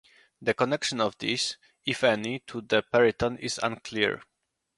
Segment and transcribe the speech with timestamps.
[0.41, 4.23] The connection of this, if any, to the peryton is unclear.